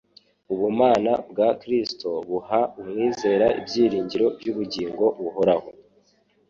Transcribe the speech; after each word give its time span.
Ubumana 0.53 1.11
bwa 1.31 1.49
Kristo 1.61 2.09
buha 2.27 2.59
umwizera 2.79 3.45
ibyiringiro 3.59 4.25
by'ubugingo 4.39 5.05
buhoraho. 5.23 5.69